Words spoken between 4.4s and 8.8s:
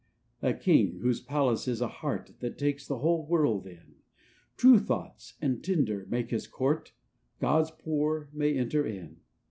True thoughts and tender make his court; God's poor may